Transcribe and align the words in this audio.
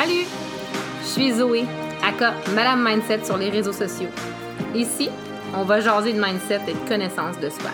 Salut! 0.00 0.26
Je 1.02 1.06
suis 1.08 1.32
Zoé, 1.32 1.64
aka 2.06 2.32
Madame 2.54 2.84
Mindset 2.84 3.24
sur 3.24 3.36
les 3.36 3.50
réseaux 3.50 3.72
sociaux. 3.72 4.10
Ici, 4.72 5.10
on 5.56 5.64
va 5.64 5.80
jaser 5.80 6.12
de 6.12 6.22
mindset 6.22 6.60
et 6.68 6.74
de 6.74 6.88
connaissance 6.88 7.36
de 7.40 7.48
soi. 7.48 7.70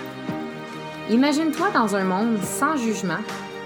Imagine-toi 1.10 1.68
dans 1.74 1.94
un 1.94 2.04
monde 2.04 2.38
sans 2.42 2.78
jugement, 2.78 3.18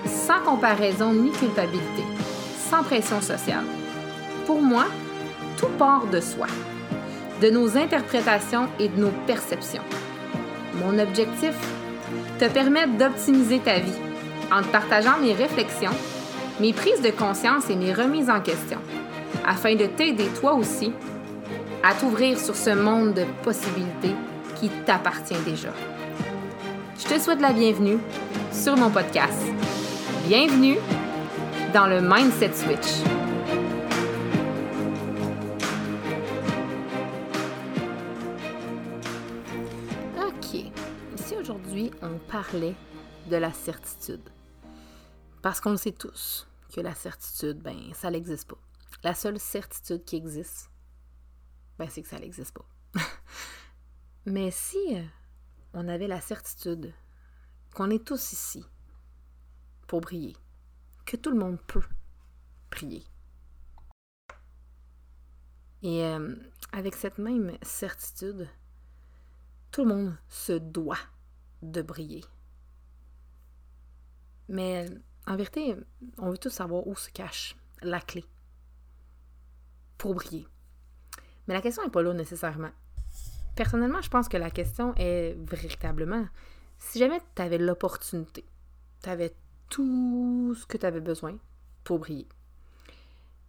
sans 0.07 0.41
comparaison 0.41 1.13
ni 1.13 1.31
culpabilité, 1.31 2.03
sans 2.69 2.83
pression 2.83 3.21
sociale. 3.21 3.63
Pour 4.45 4.61
moi, 4.61 4.87
tout 5.57 5.71
part 5.79 6.07
de 6.07 6.21
soi, 6.21 6.49
de 7.41 7.51
nos 7.51 7.77
interprétations 7.77 8.67
et 8.81 8.89
de 8.89 9.01
nos 9.01 9.13
perceptions. 9.29 9.85
Mon 10.85 10.99
objectif, 10.99 11.55
te 12.41 12.47
permettre 12.47 12.97
d'optimiser 12.97 13.61
ta 13.61 13.79
vie 13.79 14.01
en 14.51 14.63
te 14.63 14.69
partageant 14.73 15.19
mes 15.23 15.35
réflexions, 15.35 15.95
mes 16.61 16.73
prises 16.73 17.01
de 17.03 17.11
conscience 17.11 17.71
et 17.71 17.77
mes 17.77 17.93
remises 17.93 18.29
en 18.29 18.41
question, 18.41 18.79
afin 19.47 19.75
de 19.77 19.87
t'aider 19.87 20.27
toi 20.41 20.55
aussi 20.55 20.93
à 21.85 21.95
t'ouvrir 21.95 22.39
sur 22.39 22.57
ce 22.57 22.71
monde 22.71 23.15
de 23.15 23.25
possibilités 23.45 24.15
qui 24.57 24.69
t'appartient 24.85 25.39
déjà. 25.45 25.73
Je 26.99 27.15
te 27.15 27.21
souhaite 27.21 27.41
la 27.41 27.53
bienvenue 27.53 27.99
sur 28.53 28.77
mon 28.77 28.91
podcast. 28.91 29.41
Bienvenue 30.27 30.79
dans 31.73 31.87
le 31.87 32.01
Mindset 32.01 32.53
Switch. 32.55 33.05
OK. 40.21 40.61
Ici 41.17 41.35
aujourd'hui, 41.41 41.93
on 42.03 42.19
parlait 42.31 42.75
de 43.31 43.37
la 43.37 43.53
certitude. 43.53 44.21
Parce 45.43 45.61
qu'on 45.61 45.77
sait 45.77 45.93
tous 45.93 46.49
que 46.73 46.81
la 46.81 46.95
certitude, 46.95 47.59
ben, 47.59 47.93
ça 47.95 48.11
n'existe 48.11 48.49
pas. 48.49 48.59
La 49.03 49.15
seule 49.15 49.39
certitude 49.39 50.05
qui 50.05 50.17
existe, 50.17 50.71
ben, 51.79 51.89
c'est 51.89 52.03
que 52.03 52.09
ça 52.09 52.19
n'existe 52.19 52.53
pas. 52.53 52.69
Mais 54.27 54.51
si 54.51 54.97
euh, 54.97 55.03
on 55.73 55.89
avait 55.89 56.09
la 56.09 56.21
certitude 56.21 56.93
qu'on 57.75 57.91
est 57.91 58.05
tous 58.05 58.33
ici 58.33 58.65
pour 59.87 60.01
briller, 60.01 60.37
que 61.07 61.17
tout 61.17 61.31
le 61.31 61.39
monde 61.39 61.61
peut 61.67 61.85
prier. 62.71 63.05
Et 65.83 66.05
euh, 66.05 66.35
avec 66.73 66.97
cette 66.97 67.19
même 67.19 67.57
certitude, 67.63 68.49
tout 69.71 69.85
le 69.85 69.95
monde 69.95 70.17
se 70.29 70.53
doit 70.53 70.99
de 71.63 71.83
briller. 71.83 72.25
Mais 74.49 74.89
en 75.29 75.37
vérité, 75.37 75.77
on 76.17 76.31
veut 76.31 76.39
tous 76.39 76.51
savoir 76.51 76.87
où 76.87 76.97
se 76.97 77.11
cache 77.11 77.55
la 77.83 78.01
clé 78.01 78.25
pour 79.99 80.15
briller. 80.15 80.47
Mais 81.47 81.55
la 81.55 81.61
question 81.61 81.83
n'est 81.83 81.91
pas 81.91 82.03
là 82.03 82.15
nécessairement. 82.15 82.71
Personnellement, 83.55 84.01
je 84.01 84.09
pense 84.09 84.29
que 84.29 84.37
la 84.37 84.51
question 84.51 84.95
est 84.97 85.37
véritablement, 85.39 86.27
si 86.79 86.99
jamais 86.99 87.21
tu 87.35 87.43
avais 87.43 87.59
l'opportunité, 87.59 88.45
tu 89.03 89.11
avais 89.11 89.35
tout 89.69 90.55
ce 90.59 90.65
que 90.67 90.79
tu 90.79 90.87
avais 90.87 91.01
besoin 91.01 91.37
pour 91.85 91.99
briller, 91.99 92.29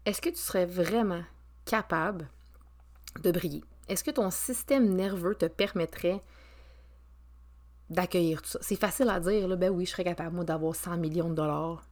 est-ce 0.06 0.22
que 0.22 0.30
tu 0.30 0.38
serais 0.38 0.66
vraiment 0.66 1.24
capable 1.66 2.30
de 3.22 3.32
briller? 3.32 3.64
Est-ce 3.88 4.04
que 4.04 4.12
ton 4.12 4.32
système 4.32 4.94
nerveux 4.96 5.36
te 5.36 5.46
permettrait 5.46 6.22
d'accueillir 7.90 8.42
tout 8.42 8.50
ça. 8.50 8.60
C'est 8.62 8.76
facile 8.76 9.10
à 9.10 9.20
dire, 9.20 9.58
ben 9.58 9.70
oui, 9.70 9.86
je 9.86 9.92
serais 9.92 10.04
capable, 10.04 10.36
moi, 10.36 10.46
d'avoir 10.46 10.76
100 10.76 10.98
millions 10.98 11.30
de 11.30 11.36
dollars. 11.36 11.84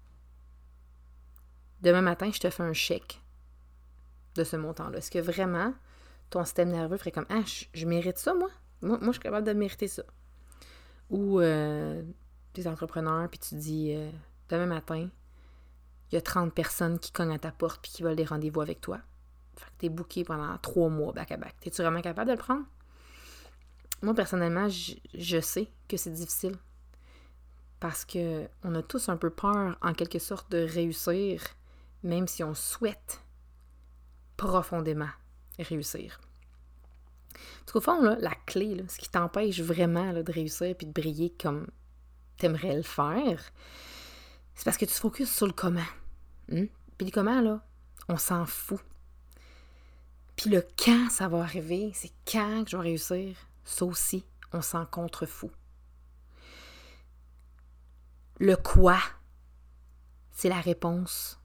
Demain 1.81 2.01
matin, 2.01 2.29
je 2.33 2.39
te 2.39 2.49
fais 2.49 2.63
un 2.63 2.73
chèque 2.73 3.21
de 4.35 4.43
ce 4.43 4.55
montant-là. 4.55 4.97
Est-ce 4.97 5.11
que 5.11 5.19
vraiment 5.19 5.73
ton 6.29 6.43
système 6.43 6.69
nerveux 6.69 6.97
ferait 6.97 7.11
comme 7.11 7.25
Ah, 7.29 7.41
je, 7.73 7.85
mérite 7.85 8.17
ça, 8.17 8.33
moi? 8.33 8.49
moi? 8.81 8.99
je 9.01 9.11
suis 9.11 9.19
capable 9.19 9.47
de 9.47 9.53
mériter 9.53 9.87
ça. 9.87 10.03
Ou 11.09 11.39
euh, 11.39 12.03
des 12.53 12.67
entrepreneurs, 12.67 13.29
puis 13.29 13.39
tu 13.39 13.55
dis 13.55 13.93
euh, 13.95 14.09
demain 14.49 14.65
matin, 14.65 15.09
il 16.11 16.15
y 16.15 16.17
a 16.17 16.21
30 16.21 16.53
personnes 16.53 16.99
qui 16.99 17.11
cognent 17.11 17.33
à 17.33 17.39
ta 17.39 17.51
porte 17.51 17.81
puis 17.81 17.91
qui 17.91 18.03
veulent 18.03 18.15
des 18.15 18.25
rendez-vous 18.25 18.61
avec 18.61 18.81
toi. 18.81 18.99
Fait 19.55 19.65
que 19.65 19.77
t'es 19.79 19.89
booké 19.89 20.23
pendant 20.23 20.57
trois 20.59 20.89
mois 20.89 21.13
back 21.13 21.31
à 21.31 21.37
back. 21.37 21.55
T'es-tu 21.59 21.81
vraiment 21.81 22.01
capable 22.01 22.29
de 22.29 22.35
le 22.35 22.39
prendre? 22.39 22.65
Moi, 24.01 24.13
personnellement, 24.13 24.67
je, 24.69 25.39
sais 25.39 25.67
que 25.87 25.97
c'est 25.97 26.11
difficile. 26.11 26.55
Parce 27.79 28.05
que 28.05 28.47
on 28.63 28.73
a 28.75 28.81
tous 28.81 29.09
un 29.09 29.17
peu 29.17 29.29
peur, 29.29 29.77
en 29.81 29.93
quelque 29.93 30.19
sorte, 30.19 30.51
de 30.51 30.59
réussir, 30.59 31.43
même 32.03 32.27
si 32.27 32.43
on 32.43 32.53
souhaite 32.53 33.21
profondément 34.35 35.09
réussir. 35.59 36.19
Parce 37.33 37.73
qu'au 37.73 37.81
fond, 37.81 38.01
la 38.01 38.33
clé, 38.45 38.83
ce 38.87 38.97
qui 38.97 39.09
t'empêche 39.09 39.59
vraiment 39.61 40.13
de 40.13 40.31
réussir 40.31 40.75
puis 40.75 40.87
de 40.87 40.91
briller 40.91 41.33
comme 41.39 41.67
t'aimerais 42.37 42.75
le 42.75 42.83
faire, 42.83 43.41
c'est 44.55 44.65
parce 44.65 44.77
que 44.77 44.85
tu 44.85 44.93
te 44.93 44.99
focuses 44.99 45.31
sur 45.31 45.45
le 45.45 45.53
comment. 45.53 45.81
Hmm? 46.49 46.65
Puis 46.97 47.07
le 47.07 47.11
comment, 47.11 47.41
là, 47.41 47.61
on 48.09 48.17
s'en 48.17 48.45
fout. 48.45 48.79
Puis 50.35 50.49
le 50.49 50.65
quand 50.83 51.09
ça 51.09 51.27
va 51.27 51.39
arriver, 51.39 51.91
c'est 51.93 52.11
quand 52.31 52.63
que 52.63 52.71
je 52.71 52.77
vais 52.77 52.83
réussir? 52.83 53.35
Ça 53.67 53.83
aussi, 53.85 54.25
on 54.53 54.61
s'en 54.61 54.85
contrefou. 54.85 55.51
Le 58.39 58.55
quoi, 58.55 58.97
c'est 60.31 60.47
la 60.47 60.61
réponse 60.61 61.37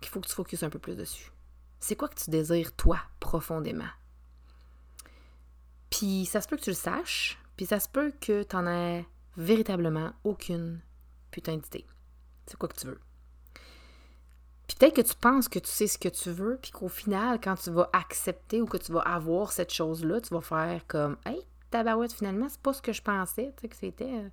qu'il 0.00 0.10
faut 0.10 0.20
que 0.20 0.28
tu 0.28 0.34
focuses 0.34 0.62
un 0.62 0.70
peu 0.70 0.78
plus 0.78 0.94
dessus. 0.94 1.32
C'est 1.80 1.96
quoi 1.96 2.08
que 2.08 2.14
tu 2.14 2.30
désires, 2.30 2.74
toi, 2.76 3.00
profondément? 3.18 3.90
Puis 5.90 6.24
ça 6.24 6.40
se 6.40 6.46
peut 6.46 6.56
que 6.56 6.62
tu 6.62 6.70
le 6.70 6.76
saches, 6.76 7.36
puis 7.56 7.66
ça 7.66 7.80
se 7.80 7.88
peut 7.88 8.12
que 8.20 8.44
tu 8.44 8.56
n'en 8.56 8.68
aies 8.68 9.04
véritablement 9.36 10.12
aucune 10.22 10.80
putain 11.32 11.56
d'idée. 11.56 11.86
C'est 12.46 12.56
quoi 12.56 12.68
que 12.68 12.78
tu 12.78 12.86
veux. 12.86 13.00
Puis 14.70 14.76
peut-être 14.78 14.94
que 14.94 15.00
tu 15.00 15.16
penses 15.16 15.48
que 15.48 15.58
tu 15.58 15.68
sais 15.68 15.88
ce 15.88 15.98
que 15.98 16.08
tu 16.08 16.30
veux, 16.30 16.56
puis 16.62 16.70
qu'au 16.70 16.86
final, 16.86 17.40
quand 17.42 17.56
tu 17.56 17.72
vas 17.72 17.90
accepter 17.92 18.62
ou 18.62 18.66
que 18.66 18.76
tu 18.76 18.92
vas 18.92 19.00
avoir 19.00 19.50
cette 19.50 19.72
chose-là, 19.72 20.20
tu 20.20 20.32
vas 20.32 20.42
faire 20.42 20.82
comme 20.86 21.16
Hey, 21.26 21.40
tabarouette, 21.72 22.12
finalement, 22.12 22.46
c'est 22.48 22.60
pas 22.60 22.72
ce 22.72 22.80
que 22.80 22.92
je 22.92 23.02
pensais, 23.02 23.52
tu 23.56 23.62
sais, 23.62 23.68
que 23.68 23.74
c'était. 23.74 24.04
Euh. 24.04 24.28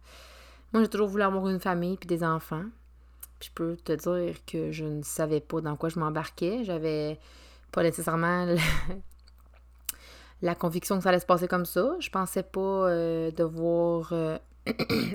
Moi, 0.71 0.83
j'ai 0.83 0.89
toujours 0.89 1.07
voulu 1.07 1.23
avoir 1.23 1.47
une 1.47 1.59
famille 1.59 1.97
puis 1.97 2.05
des 2.05 2.23
enfants. 2.23 2.65
Puis 3.39 3.49
je 3.49 3.53
peux 3.55 3.77
te 3.77 3.93
dire 3.93 4.35
que 4.45 4.71
je 4.71 4.85
ne 4.85 5.01
savais 5.01 5.39
pas 5.39 5.59
dans 5.59 5.75
quoi 5.75 5.89
je 5.89 5.97
m'embarquais. 5.97 6.63
J'avais 6.63 7.19
pas 7.71 7.81
nécessairement 7.81 8.45
la... 10.43 10.53
conviction 10.53 10.97
que 10.97 11.03
ça 11.03 11.09
allait 11.09 11.19
se 11.19 11.25
passer 11.25 11.47
comme 11.47 11.65
ça. 11.65 11.95
Je 11.99 12.11
pensais 12.11 12.43
pas 12.43 12.59
euh, 12.59 13.31
devoir 13.31 14.09
euh, 14.11 14.37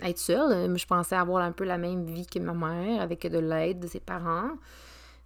être 0.03 0.19
seule. 0.19 0.77
Je 0.77 0.87
pensais 0.87 1.15
avoir 1.15 1.44
un 1.44 1.53
peu 1.53 1.62
la 1.62 1.78
même 1.78 2.06
vie 2.06 2.27
que 2.27 2.41
ma 2.41 2.54
mère, 2.54 3.00
avec 3.00 3.25
de 3.25 3.39
l'aide 3.39 3.78
de 3.78 3.87
ses 3.87 4.00
parents. 4.00 4.50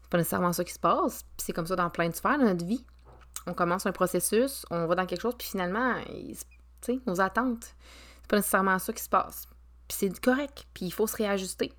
C'est 0.07 0.11
pas 0.11 0.19
nécessairement 0.19 0.53
ça 0.53 0.63
qui 0.63 0.73
se 0.73 0.79
passe. 0.79 1.25
C'est 1.37 1.53
comme 1.53 1.67
ça 1.67 1.75
dans 1.75 1.91
plein 1.91 2.09
de 2.09 2.15
sphères 2.15 2.39
de 2.39 2.45
notre 2.45 2.65
vie. 2.65 2.87
On 3.49 3.55
commence 3.55 3.87
un 3.87 3.93
processus, 3.93 4.65
on 4.71 4.87
va 4.87 4.95
dans 4.95 5.05
quelque 5.05 5.21
chose, 5.21 5.35
puis 5.37 5.49
finalement, 5.49 5.95
tu 6.81 7.01
nos 7.07 7.21
attentes, 7.21 7.75
c'est 8.23 8.29
pas 8.29 8.37
nécessairement 8.37 8.79
ça 8.79 8.93
qui 8.93 9.03
se 9.03 9.09
passe. 9.09 9.49
Puis 9.89 9.99
c'est 9.99 10.21
correct, 10.21 10.65
puis 10.75 10.87
il 10.87 10.93
faut 10.93 11.09
se 11.09 11.17
réajuster. 11.17 11.73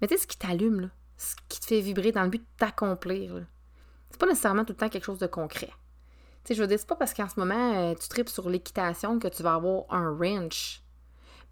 Mais 0.00 0.06
tu 0.06 0.14
sais, 0.14 0.22
ce 0.22 0.26
qui 0.26 0.36
t'allume, 0.36 0.90
ce 1.16 1.34
qui 1.48 1.60
te 1.60 1.66
fait 1.66 1.80
vibrer 1.80 2.12
dans 2.12 2.24
le 2.24 2.28
but 2.28 2.42
de 2.42 2.46
t'accomplir, 2.58 3.46
c'est 4.10 4.20
pas 4.20 4.26
nécessairement 4.26 4.64
tout 4.66 4.74
le 4.74 4.78
temps 4.78 4.90
quelque 4.90 5.04
chose 5.04 5.18
de 5.18 5.26
concret. 5.26 5.70
Tu 6.44 6.48
sais, 6.48 6.54
je 6.54 6.60
veux 6.60 6.68
dire, 6.68 6.78
c'est 6.78 6.88
pas 6.88 6.96
parce 6.96 7.14
qu'en 7.14 7.28
ce 7.28 7.40
moment, 7.40 7.74
euh, 7.74 7.94
tu 7.94 8.08
tripes 8.08 8.28
sur 8.28 8.50
l'équitation 8.50 9.18
que 9.18 9.28
tu 9.28 9.42
vas 9.42 9.54
avoir 9.54 9.84
un 9.90 10.14
ranch. 10.14 10.82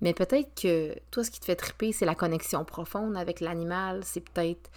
Mais 0.03 0.13
peut-être 0.15 0.55
que 0.61 0.95
toi, 1.11 1.25
ce 1.25 1.31
qui 1.31 1.41
te 1.41 1.47
fait 1.47 1.57
triper, 1.57 1.93
c'est 1.93 2.07
la 2.07 2.15
connexion 2.15 2.65
profonde 2.65 3.17
avec 3.17 3.41
l'animal, 3.41 4.03
c'est 4.05 4.21
peut-être 4.21 4.71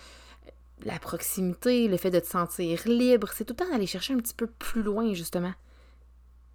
la 0.84 1.00
proximité, 1.00 1.88
le 1.88 1.98
fait 1.98 2.12
de 2.12 2.20
te 2.20 2.28
sentir 2.28 2.82
libre, 2.86 3.30
c'est 3.34 3.46
tout 3.46 3.54
le 3.58 3.66
temps 3.66 3.72
d'aller 3.72 3.88
chercher 3.88 4.14
un 4.14 4.18
petit 4.18 4.34
peu 4.34 4.48
plus 4.48 4.84
loin, 4.84 5.14
justement. 5.14 5.54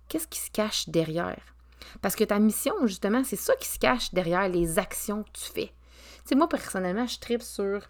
Qu'est-ce 0.08 0.28
qui 0.28 0.38
se 0.38 0.50
cache 0.50 0.88
derrière? 0.88 1.54
Parce 2.02 2.16
que 2.16 2.24
ta 2.24 2.38
mission, 2.38 2.74
justement, 2.86 3.24
c'est 3.24 3.36
ça 3.36 3.54
qui 3.56 3.68
se 3.68 3.78
cache 3.78 4.12
derrière 4.12 4.48
les 4.48 4.78
actions 4.78 5.22
que 5.22 5.30
tu 5.32 5.44
fais. 5.52 5.72
Tu 6.24 6.30
sais, 6.30 6.34
moi, 6.34 6.48
personnellement, 6.48 7.06
je 7.06 7.18
tripe 7.18 7.42
sur 7.42 7.80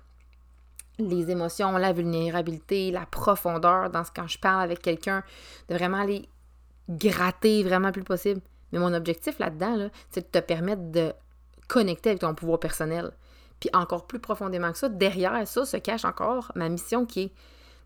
les 0.98 1.30
émotions, 1.30 1.76
la 1.76 1.92
vulnérabilité, 1.92 2.90
la 2.90 3.06
profondeur 3.06 3.90
dans 3.90 4.04
ce 4.04 4.10
quand 4.14 4.26
je 4.26 4.38
parle 4.38 4.62
avec 4.62 4.82
quelqu'un, 4.82 5.22
de 5.68 5.74
vraiment 5.74 6.00
aller 6.00 6.28
gratter 6.88 7.62
vraiment 7.62 7.92
plus 7.92 8.04
possible. 8.04 8.40
Mais 8.72 8.78
mon 8.78 8.92
objectif 8.92 9.38
là-dedans, 9.38 9.90
c'est 10.10 10.32
de 10.32 10.40
te 10.40 10.44
permettre 10.44 10.90
de 10.90 11.12
connecter 11.68 12.10
avec 12.10 12.20
ton 12.20 12.34
pouvoir 12.34 12.58
personnel. 12.58 13.12
Puis 13.60 13.70
encore 13.72 14.06
plus 14.06 14.20
profondément 14.20 14.72
que 14.72 14.78
ça, 14.78 14.88
derrière 14.88 15.46
ça 15.46 15.64
se 15.64 15.76
cache 15.76 16.04
encore 16.04 16.52
ma 16.54 16.68
mission 16.68 17.06
qui 17.06 17.20
est 17.22 17.32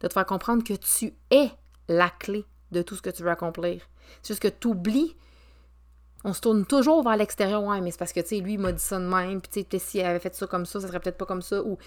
de 0.00 0.08
te 0.08 0.12
faire 0.12 0.26
comprendre 0.26 0.64
que 0.64 0.74
tu 0.74 1.14
es 1.30 1.50
la 1.88 2.10
clé 2.10 2.44
de 2.72 2.82
tout 2.82 2.96
ce 2.96 3.02
que 3.02 3.10
tu 3.10 3.22
veux 3.22 3.30
accomplir. 3.30 3.88
C'est 4.22 4.34
juste 4.34 4.42
que 4.42 4.48
tu 4.48 4.68
oublies. 4.68 5.16
On 6.24 6.32
se 6.32 6.40
tourne 6.40 6.66
toujours 6.66 7.02
vers 7.02 7.16
l'extérieur, 7.16 7.62
ouais, 7.64 7.80
mais 7.80 7.90
c'est 7.90 7.98
parce 7.98 8.12
que, 8.12 8.20
tu 8.20 8.28
sais, 8.28 8.40
lui, 8.40 8.54
il 8.54 8.58
m'a 8.58 8.72
dit 8.72 8.82
ça 8.82 8.98
de 8.98 9.04
même, 9.04 9.40
puis 9.40 9.64
tu 9.64 9.78
sais, 9.78 9.78
s'il 9.78 10.00
avait 10.02 10.20
fait 10.20 10.34
ça 10.34 10.46
comme 10.46 10.66
ça, 10.66 10.80
ça 10.80 10.86
serait 10.86 11.00
peut-être 11.00 11.18
pas 11.18 11.26
comme 11.26 11.42
ça. 11.42 11.62
Ou 11.62 11.78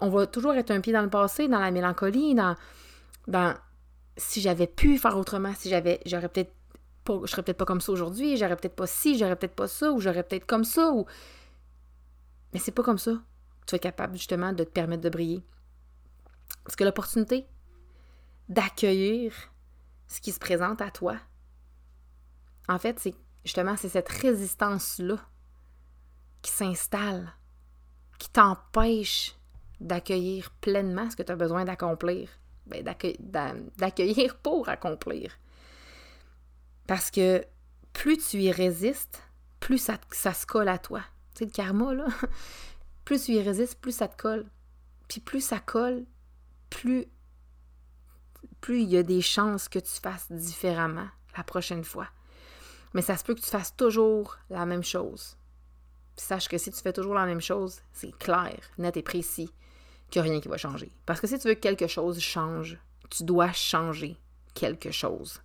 on 0.00 0.08
va 0.08 0.26
toujours 0.26 0.54
être 0.54 0.70
un 0.70 0.80
pied 0.80 0.92
dans 0.92 1.02
le 1.02 1.10
passé, 1.10 1.46
dans 1.46 1.60
la 1.60 1.70
mélancolie, 1.70 2.34
dans, 2.34 2.56
ben, 3.28 3.56
si 4.16 4.40
j'avais 4.40 4.66
pu 4.66 4.98
faire 4.98 5.16
autrement, 5.16 5.52
si 5.56 5.68
j'avais, 5.68 6.00
j'aurais 6.06 6.28
peut-être 6.28 6.52
pas, 7.04 7.20
je 7.24 7.30
serais 7.30 7.42
peut-être 7.42 7.58
pas 7.58 7.64
comme 7.64 7.80
ça 7.80 7.92
aujourd'hui, 7.92 8.36
j'aurais 8.36 8.56
peut-être 8.56 8.74
pas 8.76 8.86
ci, 8.86 9.16
j'aurais 9.16 9.36
peut-être 9.36 9.54
pas 9.54 9.68
ça, 9.68 9.92
ou 9.92 10.00
j'aurais 10.00 10.22
peut-être 10.22 10.46
comme 10.46 10.64
ça, 10.64 10.90
ou. 10.90 11.06
Mais 12.52 12.58
c'est 12.58 12.72
pas 12.72 12.82
comme 12.82 12.98
ça. 12.98 13.12
Tu 13.66 13.76
es 13.76 13.78
capable 13.78 14.16
justement 14.16 14.52
de 14.52 14.64
te 14.64 14.70
permettre 14.70 15.02
de 15.02 15.08
briller. 15.08 15.44
Parce 16.64 16.76
que 16.76 16.84
l'opportunité 16.84 17.46
d'accueillir 18.48 19.32
ce 20.06 20.20
qui 20.20 20.32
se 20.32 20.38
présente 20.38 20.80
à 20.80 20.90
toi, 20.90 21.16
en 22.68 22.78
fait, 22.78 22.98
c'est 23.00 23.14
justement 23.44 23.76
c'est 23.76 23.88
cette 23.88 24.08
résistance-là 24.08 25.18
qui 26.42 26.50
s'installe, 26.50 27.32
qui 28.18 28.30
t'empêche 28.30 29.34
d'accueillir 29.80 30.50
pleinement 30.60 31.10
ce 31.10 31.16
que 31.16 31.22
tu 31.22 31.32
as 31.32 31.36
besoin 31.36 31.64
d'accomplir. 31.64 32.28
Ben, 32.66 32.82
d'accueillir 33.76 34.38
pour 34.38 34.70
accomplir. 34.70 35.32
Parce 36.86 37.10
que 37.10 37.44
plus 37.92 38.16
tu 38.16 38.38
y 38.38 38.50
résistes, 38.50 39.22
plus 39.60 39.78
ça, 39.78 39.98
ça 40.10 40.32
se 40.32 40.46
colle 40.46 40.68
à 40.68 40.78
toi. 40.78 41.02
Tu 41.34 41.40
sais, 41.40 41.44
le 41.44 41.50
karma, 41.50 41.92
là. 41.92 42.06
Plus 43.04 43.24
tu 43.24 43.32
y 43.32 43.42
résistes, 43.42 43.80
plus 43.80 43.92
ça 43.92 44.08
te 44.08 44.20
colle. 44.20 44.46
Puis 45.08 45.20
plus 45.20 45.40
ça 45.40 45.58
colle, 45.58 46.04
plus 46.70 47.06
plus 48.60 48.82
il 48.82 48.88
y 48.88 48.96
a 48.96 49.02
des 49.02 49.20
chances 49.20 49.68
que 49.68 49.78
tu 49.78 50.00
fasses 50.00 50.32
différemment 50.32 51.08
la 51.36 51.44
prochaine 51.44 51.84
fois. 51.84 52.08
Mais 52.94 53.02
ça 53.02 53.16
se 53.16 53.24
peut 53.24 53.34
que 53.34 53.40
tu 53.40 53.50
fasses 53.50 53.76
toujours 53.76 54.38
la 54.48 54.64
même 54.64 54.82
chose. 54.82 55.36
Puis 56.16 56.24
sache 56.24 56.48
que 56.48 56.56
si 56.56 56.70
tu 56.70 56.80
fais 56.80 56.92
toujours 56.92 57.14
la 57.14 57.26
même 57.26 57.42
chose, 57.42 57.80
c'est 57.92 58.16
clair, 58.18 58.58
net 58.78 58.96
et 58.96 59.02
précis 59.02 59.50
qu'il 60.10 60.22
n'y 60.22 60.28
a 60.28 60.32
rien 60.32 60.40
qui 60.40 60.48
va 60.48 60.56
changer. 60.56 60.90
Parce 61.04 61.20
que 61.20 61.26
si 61.26 61.38
tu 61.38 61.48
veux 61.48 61.54
que 61.54 61.60
quelque 61.60 61.88
chose 61.88 62.18
change, 62.20 62.78
tu 63.10 63.24
dois 63.24 63.52
changer 63.52 64.16
quelque 64.54 64.90
chose. 64.90 65.42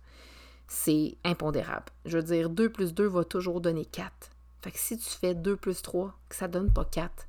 C'est 0.66 1.16
impondérable. 1.24 1.92
Je 2.04 2.16
veux 2.16 2.24
dire, 2.24 2.48
2 2.48 2.70
plus 2.70 2.94
2 2.94 3.06
va 3.06 3.24
toujours 3.24 3.60
donner 3.60 3.84
4. 3.84 4.30
Fait 4.62 4.70
que 4.70 4.78
si 4.78 4.96
tu 4.96 5.10
fais 5.10 5.34
2 5.34 5.56
plus 5.56 5.82
3, 5.82 6.14
que 6.28 6.36
ça 6.36 6.48
donne 6.48 6.72
pas 6.72 6.84
4, 6.84 7.26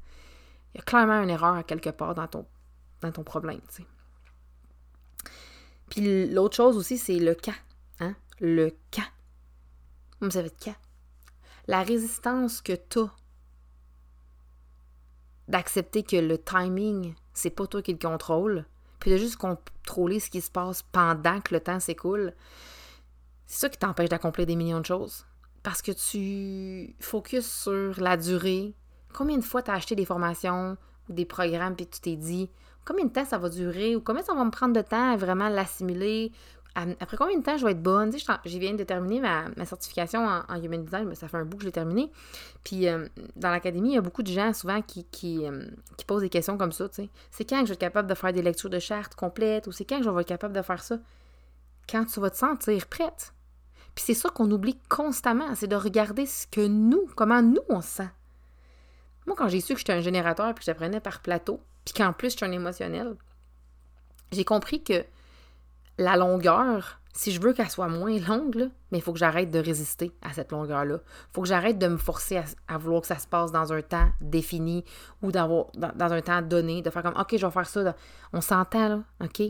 il 0.74 0.78
y 0.78 0.80
a 0.80 0.84
clairement 0.84 1.22
une 1.22 1.30
erreur 1.30 1.56
à 1.56 1.64
quelque 1.64 1.90
part 1.90 2.16
dans 2.16 2.28
ton, 2.28 2.46
dans 3.02 3.12
ton 3.12 3.24
problème. 3.24 3.62
Puis 5.90 6.28
l'autre 6.28 6.56
chose 6.56 6.78
aussi, 6.78 6.98
c'est 6.98 7.20
le 7.20 7.36
quand. 7.36 7.54
Hein? 8.00 8.16
Le 8.40 8.72
quand. 8.94 9.02
Vous 10.22 10.32
savez 10.32 10.50
de 10.50 10.56
quand? 10.64 10.76
La 11.68 11.84
résistance 11.84 12.62
que 12.62 12.74
tu 12.74 13.00
as 13.00 13.12
d'accepter 15.48 16.04
que 16.04 16.16
le 16.16 16.38
timing, 16.38 17.14
c'est 17.34 17.50
pas 17.50 17.68
toi 17.68 17.82
qui 17.82 17.92
le 17.92 17.98
contrôle, 17.98 18.66
puis 19.00 19.12
de 19.12 19.18
juste 19.18 19.36
contrôler 19.36 20.20
ce 20.20 20.30
qui 20.30 20.42
se 20.42 20.50
passe 20.50 20.84
pendant 20.84 21.42
que 21.42 21.54
le 21.54 21.60
temps 21.60 21.80
s'écoule, 21.80 22.34
c'est 23.48 23.60
ça 23.60 23.70
qui 23.70 23.78
t'empêche 23.78 24.10
d'accomplir 24.10 24.48
des 24.48 24.56
millions 24.56 24.80
de 24.80 24.86
choses. 24.86 25.26
Parce 25.62 25.82
que 25.82 25.92
tu 25.92 26.96
focuses 27.00 27.52
sur 27.52 28.00
la 28.00 28.18
durée. 28.18 28.74
Combien 29.14 29.38
de 29.38 29.44
fois 29.44 29.62
tu 29.62 29.72
as 29.72 29.76
acheté 29.76 29.96
des 29.96 30.06
formations 30.06 30.78
ou 31.10 31.14
des 31.14 31.26
programmes 31.26 31.76
puis 31.76 31.88
tu 31.88 32.00
t'es 32.02 32.16
dit 32.16 32.50
combien 32.86 33.06
de 33.06 33.12
temps 33.12 33.26
ça 33.26 33.38
va 33.38 33.50
durer 33.50 33.96
ou 33.96 34.02
combien 34.02 34.24
ça 34.24 34.34
va 34.34 34.44
me 34.44 34.52
prendre 34.52 34.74
de 34.74 34.82
temps 34.82 35.14
à 35.14 35.18
vraiment 35.18 35.50
l'assimiler? 35.50 36.32
Après 36.74 37.18
combien 37.18 37.38
de 37.38 37.44
temps 37.44 37.58
je 37.58 37.66
vais 37.66 37.72
être 37.72 37.84
bonne? 37.84 38.12
Tu 38.12 38.20
sais, 38.20 38.34
je 38.46 38.58
viens 38.58 38.74
de 38.74 38.84
terminer 38.86 39.20
ma, 39.20 39.66
certification 39.66 40.26
en, 40.26 40.56
Human 40.62 40.86
Design, 40.86 41.06
mais 41.06 41.16
ça 41.16 41.28
fait 41.28 41.36
un 41.36 41.44
bout 41.44 41.58
que 41.58 41.64
je 41.64 41.68
l'ai 41.68 41.74
terminé. 41.74 42.10
Puis 42.64 42.88
euh, 42.88 43.08
dans 43.36 43.52
l'académie, 43.52 43.90
il 43.90 43.96
y 43.96 43.98
a 43.98 44.02
beaucoup 44.02 44.24
de 44.24 44.32
gens 44.32 44.54
souvent 44.54 44.82
qui, 44.82 45.06
euh, 45.46 45.66
qui, 45.98 46.06
posent 46.06 46.22
des 46.22 46.30
questions 46.30 46.58
comme 46.58 46.72
ça. 46.72 46.88
Tu 46.88 46.96
sais. 46.96 47.10
C'est 47.30 47.44
quand 47.44 47.60
que 47.60 47.66
je 47.66 47.72
vais 47.72 47.74
être 47.74 47.80
capable 47.80 48.10
de 48.10 48.16
faire 48.16 48.32
des 48.32 48.42
lectures 48.42 48.70
de 48.70 48.80
chartes 48.80 49.16
complètes 49.16 49.68
ou 49.68 49.74
c'est 49.74 49.84
quand 49.84 49.98
que 49.98 50.06
je 50.06 50.10
vais 50.10 50.22
être 50.22 50.28
capable 50.28 50.56
de 50.56 50.62
faire 50.62 50.82
ça? 50.82 50.98
Quand 51.90 52.06
tu 52.06 52.22
vas 52.22 52.30
te 52.30 52.38
sentir 52.38 52.88
prête. 52.88 53.34
Puis 53.94 54.06
c'est 54.08 54.14
ça 54.14 54.30
qu'on 54.30 54.50
oublie 54.50 54.80
constamment, 54.88 55.54
c'est 55.56 55.68
de 55.68 55.76
regarder 55.76 56.26
ce 56.26 56.48
que 56.48 56.66
nous, 56.66 57.06
comment 57.18 57.42
nous 57.42 57.62
on 57.68 57.82
se 57.82 57.90
sent. 57.90 58.10
Moi, 59.28 59.36
quand 59.38 59.50
j'ai 59.50 59.62
su 59.62 59.74
que 59.74 59.80
j'étais 59.80 59.94
un 59.94 60.02
générateur 60.02 60.54
puis 60.54 60.62
que 60.62 60.66
j'apprenais 60.66 61.00
par 61.00 61.22
plateau, 61.22 61.62
puis 61.86 61.94
qu'en 61.94 62.14
plus 62.14 62.32
je 62.32 62.38
suis 62.38 62.46
un 62.46 62.52
émotionnel, 62.52 63.16
j'ai 64.32 64.46
compris 64.46 64.84
que 64.84 65.06
la 65.98 66.16
longueur, 66.16 67.00
si 67.14 67.32
je 67.32 67.42
veux 67.42 67.54
qu'elle 67.54 67.70
soit 67.70 67.88
moins 67.88 68.18
longue, 68.20 68.70
mais 68.92 69.00
il 69.00 69.02
faut 69.02 69.14
que 69.14 69.20
j'arrête 69.20 69.52
de 69.52 69.60
résister 69.60 70.12
à 70.22 70.34
cette 70.34 70.52
longueur-là. 70.52 71.00
Il 71.04 71.34
faut 71.34 71.42
que 71.42 71.48
j'arrête 71.48 71.78
de 71.78 71.88
me 71.88 71.98
forcer 71.98 72.42
à, 72.68 72.78
vouloir 72.78 73.02
que 73.02 73.08
ça 73.08 73.20
se 73.20 73.28
passe 73.28 73.52
dans 73.52 73.74
un 73.74 73.82
temps 73.82 74.10
défini 74.22 74.86
ou 75.22 75.32
d'avoir 75.32 75.68
dans, 75.76 76.14
un 76.14 76.22
temps 76.22 76.42
donné, 76.42 76.82
de 76.82 76.90
faire 76.90 77.04
comme 77.04 77.20
OK, 77.20 77.36
je 77.38 77.46
vais 77.46 77.52
faire 77.52 77.68
ça. 77.68 77.96
On 78.34 78.42
s'entend 78.42 78.88
là, 78.88 79.04
OK? 79.22 79.42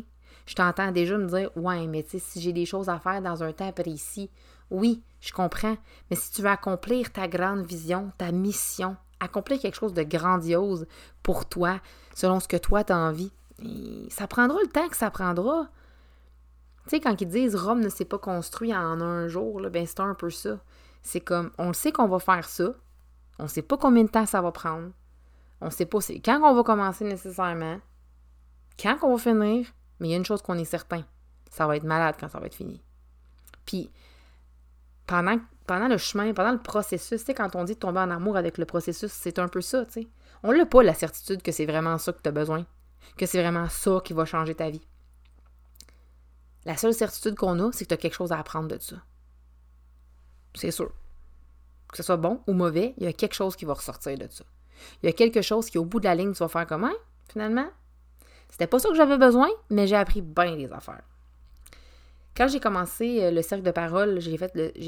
Je 0.48 0.56
t'entends 0.56 0.92
déjà 0.92 1.18
me 1.18 1.28
dire 1.28 1.52
Ouais, 1.56 1.86
mais 1.88 2.06
si 2.08 2.42
j'ai 2.42 2.54
des 2.54 2.66
choses 2.66 2.90
à 2.90 3.00
faire 3.00 3.22
dans 3.22 3.44
un 3.44 3.54
temps 3.54 3.72
précis, 3.72 4.32
oui, 4.72 5.04
je 5.20 5.32
comprends. 5.32 5.78
Mais 6.10 6.16
si 6.16 6.32
tu 6.32 6.42
veux 6.42 6.50
accomplir 6.50 7.12
ta 7.12 7.28
grande 7.28 7.66
vision, 7.66 8.12
ta 8.18 8.32
mission, 8.32 8.98
accomplir 9.22 9.60
quelque 9.60 9.76
chose 9.76 9.94
de 9.94 10.04
grandiose 10.04 10.86
pour 11.24 11.46
toi, 11.46 11.80
selon 12.14 12.40
ce 12.40 12.48
que 12.48 12.58
toi 12.58 12.84
tu 12.84 12.92
as 12.92 12.98
envie, 12.98 13.32
ça 14.10 14.28
prendra 14.28 14.58
le 14.62 14.68
temps 14.68 14.90
que 14.90 14.98
ça 14.98 15.10
prendra. 15.12 15.70
Tu 16.84 16.90
sais, 16.90 17.00
quand 17.00 17.22
ils 17.22 17.28
disent 17.28 17.56
Rome 17.56 17.80
ne 17.80 17.90
s'est 17.90 18.06
pas 18.06 18.18
construit 18.18 18.76
en 18.76 19.00
un 19.00 19.28
jour, 19.28 19.62
là, 19.62 19.70
ben 19.70 19.86
c'est 19.86 20.00
un 20.00 20.16
peu 20.16 20.32
ça. 20.32 20.58
C'est 21.04 21.22
comme, 21.22 21.52
on 21.58 21.72
sait 21.74 21.92
qu'on 21.92 22.08
va 22.08 22.20
faire 22.20 22.50
ça, 22.50 22.74
on 23.40 23.48
sait 23.48 23.62
pas 23.62 23.78
combien 23.78 24.04
de 24.04 24.10
temps 24.10 24.26
ça 24.26 24.42
va 24.42 24.52
prendre, 24.52 24.92
on 25.62 25.70
sait 25.70 25.86
pas 25.86 26.00
quand 26.26 26.42
on 26.44 26.56
va 26.56 26.64
commencer 26.64 27.06
nécessairement, 27.06 27.80
quand 28.80 28.98
on 29.04 29.16
va 29.16 29.22
finir, 29.22 29.68
mais 30.00 30.08
il 30.08 30.12
y 30.12 30.14
a 30.16 30.18
une 30.18 30.26
chose 30.26 30.42
qu'on 30.42 30.58
est 30.58 30.66
certain, 30.66 31.04
ça 31.50 31.68
va 31.68 31.78
être 31.78 31.84
malade 31.84 32.16
quand 32.20 32.28
ça 32.28 32.40
va 32.40 32.48
être 32.48 32.56
fini. 32.56 32.82
Puis, 33.66 33.92
pendant, 35.68 35.88
le 35.88 35.98
chemin, 35.98 36.34
pendant 36.34 36.52
le 36.52 36.62
processus, 36.62 37.20
tu 37.20 37.26
sais, 37.26 37.34
quand 37.34 37.56
on 37.56 37.64
dit 37.64 37.76
tomber 37.76 38.00
en 38.00 38.10
amour 38.10 38.38
avec 38.38 38.58
le 38.58 38.66
processus, 38.66 39.12
c'est 39.12 39.40
un 39.40 39.48
peu 39.48 39.62
ça, 39.62 39.86
tu 39.86 39.92
sais. 39.92 40.08
On 40.44 40.54
n'a 40.54 40.66
pas 40.66 40.84
la 40.84 40.94
certitude 40.94 41.42
que 41.42 41.52
c'est 41.52 41.66
vraiment 41.66 41.98
ça 41.98 42.14
que 42.14 42.22
tu 42.22 42.30
as 42.30 42.32
besoin, 42.32 42.66
que 43.18 43.26
c'est 43.26 43.42
vraiment 43.42 43.70
ça 43.70 44.02
qui 44.04 44.14
va 44.14 44.26
changer 44.26 44.56
ta 44.56 44.70
vie. 44.70 44.82
La 46.66 46.78
seule 46.78 46.94
certitude 46.94 47.36
qu'on 47.36 47.60
a, 47.60 47.72
c'est 47.72 47.86
que 47.86 47.90
tu 47.90 47.94
as 47.94 47.98
quelque 47.98 48.14
chose 48.14 48.32
à 48.32 48.40
apprendre 48.40 48.68
de 48.68 48.80
ça. 48.80 48.98
C'est 50.56 50.72
sûr. 50.72 50.92
Que 51.92 51.98
ce 51.98 52.04
soit 52.04 52.18
bon 52.18 52.42
ou 52.48 52.54
mauvais, 52.54 52.94
il 52.98 53.04
y 53.04 53.08
a 53.08 53.14
quelque 53.14 53.34
chose 53.34 53.56
qui 53.56 53.66
va 53.66 53.74
ressortir 53.74 54.18
de 54.18 54.28
ça. 54.30 54.44
Il 55.02 55.08
y 55.08 55.10
a 55.10 55.14
quelque 55.14 55.42
chose 55.42 55.70
qui, 55.70 55.78
au 55.78 55.86
bout 55.86 56.00
de 56.00 56.06
la 56.06 56.16
ligne, 56.16 56.34
tu 56.34 56.40
vas 56.40 56.48
faire 56.48 56.68
comment, 56.68 56.94
finalement? 57.30 57.70
C'était 58.50 58.68
pas 58.68 58.80
ça 58.80 58.90
que 58.90 58.96
j'avais 58.96 59.18
besoin, 59.18 59.50
mais 59.70 59.88
j'ai 59.88 59.96
appris 59.96 60.22
bien 60.22 60.56
des 60.56 60.72
affaires. 60.72 61.04
Quand 62.36 62.48
j'ai 62.48 62.60
commencé 62.60 63.24
euh, 63.24 63.32
le 63.32 63.42
cercle 63.42 63.64
de 63.64 63.72
parole, 63.72 64.20
j'ai 64.20 64.36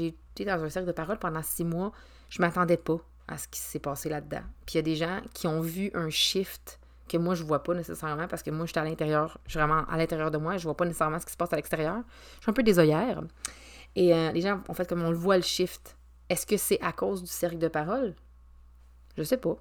été 0.06 0.44
dans 0.44 0.62
un 0.62 0.68
cercle 0.68 0.86
de 0.88 0.92
parole 0.92 1.18
pendant 1.18 1.42
six 1.42 1.64
mois. 1.64 1.92
Je 2.30 2.40
m'attendais 2.40 2.76
pas 2.76 2.98
à 3.28 3.38
ce 3.38 3.48
qui 3.48 3.60
s'est 3.60 3.78
passé 3.78 4.08
là-dedans. 4.08 4.42
Puis 4.66 4.74
il 4.74 4.76
y 4.76 4.78
a 4.78 4.82
des 4.82 4.96
gens 4.96 5.20
qui 5.32 5.46
ont 5.46 5.60
vu 5.60 5.90
un 5.94 6.10
shift 6.10 6.78
que 7.08 7.18
moi, 7.18 7.34
je 7.34 7.44
vois 7.44 7.62
pas 7.62 7.74
nécessairement 7.74 8.26
parce 8.28 8.42
que 8.42 8.50
moi, 8.50 8.66
je 8.66 8.72
suis 8.72 8.80
à 8.80 8.84
l'intérieur, 8.84 9.38
je 9.44 9.50
suis 9.50 9.58
vraiment 9.58 9.84
à 9.88 9.96
l'intérieur 9.96 10.30
de 10.30 10.38
moi, 10.38 10.56
je 10.56 10.64
vois 10.64 10.76
pas 10.76 10.84
nécessairement 10.84 11.18
ce 11.18 11.26
qui 11.26 11.32
se 11.32 11.36
passe 11.36 11.52
à 11.52 11.56
l'extérieur. 11.56 12.02
Je 12.36 12.42
suis 12.42 12.50
un 12.50 12.54
peu 12.54 12.62
désoeillère. 12.62 13.22
Et 13.96 14.14
euh, 14.14 14.32
les 14.32 14.40
gens, 14.40 14.62
en 14.68 14.74
fait, 14.74 14.88
comme 14.88 15.02
on 15.02 15.10
le 15.10 15.16
voit, 15.16 15.36
le 15.36 15.42
shift. 15.42 15.96
Est-ce 16.28 16.46
que 16.46 16.56
c'est 16.56 16.80
à 16.80 16.92
cause 16.92 17.22
du 17.22 17.28
cercle 17.28 17.58
de 17.58 17.68
parole? 17.68 18.14
Je 19.16 19.22
sais 19.22 19.36
pas. 19.36 19.56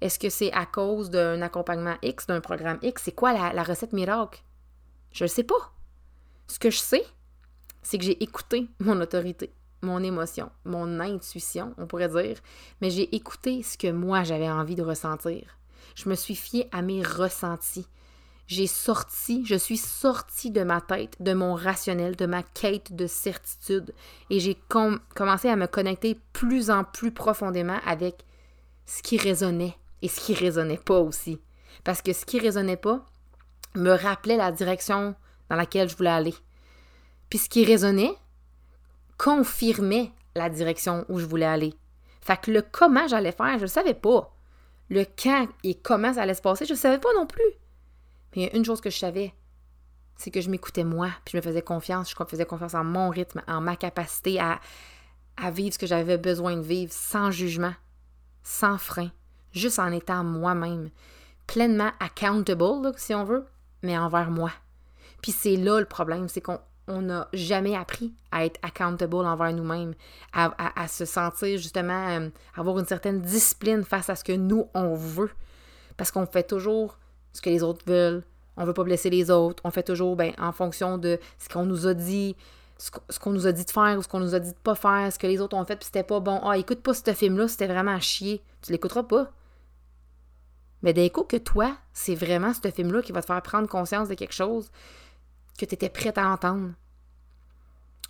Est-ce 0.00 0.18
que 0.18 0.30
c'est 0.30 0.52
à 0.52 0.66
cause 0.66 1.10
d'un 1.10 1.42
accompagnement 1.42 1.96
X, 2.02 2.26
d'un 2.26 2.40
programme 2.40 2.78
X? 2.82 3.02
C'est 3.04 3.12
quoi 3.12 3.32
la, 3.32 3.52
la, 3.52 3.62
recette 3.62 3.92
miracle? 3.92 4.42
Je 5.12 5.24
ne 5.24 5.28
sais 5.28 5.44
pas. 5.44 5.72
Ce 6.46 6.58
que 6.58 6.70
je 6.70 6.78
sais, 6.78 7.04
c'est 7.82 7.98
que 7.98 8.04
j'ai 8.04 8.22
écouté 8.22 8.68
mon 8.80 9.00
autorité, 9.00 9.52
mon 9.82 10.02
émotion, 10.02 10.50
mon 10.64 11.00
intuition, 11.00 11.74
on 11.78 11.86
pourrait 11.86 12.08
dire, 12.08 12.38
mais 12.80 12.90
j'ai 12.90 13.14
écouté 13.14 13.62
ce 13.62 13.78
que 13.78 13.90
moi 13.90 14.24
j'avais 14.24 14.50
envie 14.50 14.74
de 14.74 14.82
ressentir. 14.82 15.58
Je 15.94 16.08
me 16.08 16.14
suis 16.14 16.34
fiée 16.34 16.68
à 16.72 16.82
mes 16.82 17.02
ressentis. 17.02 17.86
J'ai 18.46 18.66
sorti, 18.66 19.44
je 19.46 19.54
suis 19.54 19.78
sortie 19.78 20.50
de 20.50 20.64
ma 20.64 20.82
tête, 20.82 21.16
de 21.20 21.32
mon 21.32 21.54
rationnel, 21.54 22.14
de 22.14 22.26
ma 22.26 22.42
quête 22.42 22.94
de 22.94 23.06
certitude 23.06 23.94
et 24.28 24.38
j'ai 24.38 24.58
commencé 25.14 25.48
à 25.48 25.56
me 25.56 25.66
connecter 25.66 26.20
plus 26.34 26.70
en 26.70 26.84
plus 26.84 27.10
profondément 27.10 27.78
avec 27.86 28.24
ce 28.84 29.02
qui 29.02 29.16
résonnait 29.16 29.76
et 30.02 30.08
ce 30.08 30.20
qui 30.20 30.34
résonnait 30.34 30.76
pas 30.76 30.98
aussi. 30.98 31.40
Parce 31.84 32.02
que 32.02 32.12
ce 32.12 32.26
qui 32.26 32.38
résonnait 32.38 32.76
pas 32.76 33.06
me 33.74 33.92
rappelait 33.92 34.36
la 34.36 34.52
direction 34.52 35.14
laquelle 35.56 35.88
je 35.88 35.96
voulais 35.96 36.10
aller. 36.10 36.34
Puis 37.28 37.38
ce 37.38 37.48
qui 37.48 37.64
résonnait 37.64 38.14
confirmait 39.18 40.10
la 40.34 40.50
direction 40.50 41.04
où 41.08 41.18
je 41.18 41.26
voulais 41.26 41.46
aller. 41.46 41.74
Fait 42.20 42.40
que 42.40 42.50
le 42.50 42.62
comment 42.62 43.06
j'allais 43.06 43.32
faire, 43.32 43.58
je 43.58 43.62
ne 43.64 43.68
savais 43.68 43.94
pas 43.94 44.34
le 44.90 45.04
quand 45.04 45.48
et 45.62 45.74
comment 45.74 46.12
ça 46.14 46.22
allait 46.22 46.34
se 46.34 46.42
passer, 46.42 46.66
je 46.66 46.72
ne 46.72 46.78
savais 46.78 46.98
pas 46.98 47.12
non 47.16 47.26
plus. 47.26 47.42
Mais 48.36 48.50
une 48.54 48.64
chose 48.64 48.80
que 48.80 48.90
je 48.90 48.98
savais, 48.98 49.34
c'est 50.16 50.30
que 50.30 50.40
je 50.40 50.50
m'écoutais 50.50 50.84
moi, 50.84 51.08
puis 51.24 51.32
je 51.32 51.36
me 51.36 51.42
faisais 51.42 51.62
confiance, 51.62 52.10
je 52.10 52.24
faisais 52.28 52.46
confiance 52.46 52.74
en 52.74 52.84
mon 52.84 53.08
rythme, 53.08 53.42
en 53.48 53.60
ma 53.60 53.76
capacité 53.76 54.38
à 54.40 54.60
vivre 55.50 55.74
ce 55.74 55.78
que 55.78 55.86
j'avais 55.86 56.18
besoin 56.18 56.56
de 56.56 56.62
vivre 56.62 56.92
sans 56.92 57.30
jugement, 57.30 57.74
sans 58.42 58.78
frein, 58.78 59.10
juste 59.52 59.78
en 59.78 59.90
étant 59.90 60.22
moi-même, 60.22 60.90
pleinement 61.46 61.90
accountable, 62.00 62.92
si 62.96 63.14
on 63.14 63.24
veut, 63.24 63.46
mais 63.82 63.98
envers 63.98 64.30
moi. 64.30 64.52
Puis 65.24 65.32
c'est 65.32 65.56
là 65.56 65.80
le 65.80 65.86
problème, 65.86 66.28
c'est 66.28 66.42
qu'on 66.42 66.60
n'a 67.00 67.28
jamais 67.32 67.74
appris 67.74 68.12
à 68.30 68.44
être 68.44 68.60
accountable 68.62 69.24
envers 69.24 69.54
nous-mêmes, 69.54 69.94
à, 70.34 70.86
se 70.86 71.06
sentir 71.06 71.56
justement, 71.56 72.08
euh, 72.10 72.28
avoir 72.54 72.78
une 72.78 72.84
certaine 72.84 73.22
discipline 73.22 73.84
face 73.84 74.10
à 74.10 74.16
ce 74.16 74.22
que 74.22 74.34
nous, 74.34 74.68
on 74.74 74.94
veut. 74.94 75.30
Parce 75.96 76.10
qu'on 76.10 76.26
fait 76.26 76.42
toujours 76.42 76.98
ce 77.32 77.40
que 77.40 77.48
les 77.48 77.62
autres 77.62 77.86
veulent, 77.86 78.22
on 78.58 78.66
veut 78.66 78.74
pas 78.74 78.84
blesser 78.84 79.08
les 79.08 79.30
autres, 79.30 79.62
on 79.64 79.70
fait 79.70 79.82
toujours 79.82 80.14
ben, 80.14 80.34
en 80.36 80.52
fonction 80.52 80.98
de 80.98 81.18
ce 81.38 81.48
qu'on 81.48 81.64
nous 81.64 81.86
a 81.86 81.94
dit, 81.94 82.36
ce 82.76 83.18
qu'on 83.18 83.32
nous 83.32 83.46
a 83.46 83.52
dit 83.52 83.64
de 83.64 83.70
faire 83.70 83.96
ou 83.96 84.02
ce 84.02 84.08
qu'on 84.08 84.20
nous 84.20 84.34
a 84.34 84.40
dit 84.40 84.52
de 84.52 84.58
pas 84.62 84.74
faire, 84.74 85.10
ce 85.10 85.18
que 85.18 85.26
les 85.26 85.40
autres 85.40 85.56
ont 85.56 85.64
fait, 85.64 85.76
puis 85.76 85.86
c'était 85.86 86.02
pas 86.02 86.20
bon. 86.20 86.38
Ah, 86.44 86.58
écoute 86.58 86.82
pas 86.82 86.92
ce 86.92 87.14
film-là, 87.14 87.48
c'était 87.48 87.66
vraiment 87.66 87.94
à 87.94 88.00
chier. 88.00 88.42
Tu 88.60 88.72
l'écouteras 88.72 89.04
pas. 89.04 89.30
Mais 90.82 90.92
d'un 90.92 91.08
que 91.08 91.38
toi, 91.38 91.74
c'est 91.94 92.14
vraiment 92.14 92.52
ce 92.52 92.70
film-là 92.70 93.00
qui 93.00 93.12
va 93.12 93.22
te 93.22 93.26
faire 93.26 93.40
prendre 93.40 93.66
conscience 93.66 94.10
de 94.10 94.12
quelque 94.12 94.34
chose 94.34 94.70
que 95.58 95.64
tu 95.64 95.74
étais 95.74 95.88
prête 95.88 96.18
à 96.18 96.28
entendre. 96.28 96.70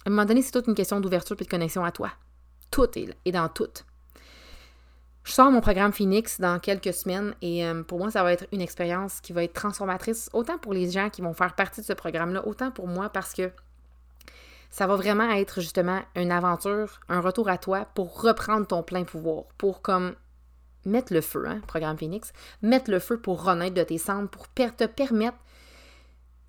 À 0.05 0.09
un 0.09 0.11
moment 0.11 0.25
donné, 0.25 0.43
c'est 0.43 0.53
toute 0.53 0.67
une 0.67 0.75
question 0.75 1.01
d'ouverture 1.01 1.37
et 1.39 1.45
de 1.45 1.49
connexion 1.49 1.85
à 1.85 1.93
toi. 1.93 2.11
Tout 2.71 2.89
est, 2.99 3.33
dans 3.33 3.49
tout. 3.49 3.71
Je 5.23 5.33
sors 5.33 5.51
mon 5.51 5.61
programme 5.61 5.93
Phoenix 5.93 6.41
dans 6.41 6.59
quelques 6.59 6.93
semaines 6.93 7.35
et 7.41 7.65
euh, 7.65 7.83
pour 7.83 7.99
moi, 7.99 8.11
ça 8.11 8.23
va 8.23 8.33
être 8.33 8.47
une 8.53 8.61
expérience 8.61 9.21
qui 9.21 9.33
va 9.33 9.45
être 9.45 9.55
transformatrice, 9.55 10.29
autant 10.35 10.59
pour 10.59 10.75
les 10.75 10.91
gens 10.91 11.09
qui 11.09 11.23
vont 11.23 11.33
faire 11.33 11.55
partie 11.55 11.81
de 11.81 11.87
ce 11.87 11.95
programme-là, 11.95 12.47
autant 12.47 12.71
pour 12.71 12.87
moi 12.87 13.09
parce 13.09 13.33
que 13.33 13.51
ça 14.71 14.87
va 14.87 14.97
vraiment 14.97 15.31
être 15.31 15.61
justement 15.61 16.01
une 16.17 16.33
aventure, 16.33 17.01
un 17.09 17.21
retour 17.21 17.49
à 17.49 17.57
toi 17.57 17.87
pour 17.95 18.21
reprendre 18.21 18.67
ton 18.67 18.83
plein 18.83 19.05
pouvoir, 19.05 19.45
pour 19.57 19.81
comme 19.81 20.15
mettre 20.85 21.15
le 21.15 21.21
feu, 21.21 21.45
hein, 21.47 21.61
programme 21.67 21.97
Phoenix, 21.97 22.33
mettre 22.61 22.91
le 22.91 22.99
feu 22.99 23.19
pour 23.19 23.45
renaître 23.45 23.75
de 23.75 23.83
tes 23.83 23.99
cendres, 23.99 24.29
pour 24.29 24.49
te 24.49 24.85
permettre 24.85 25.39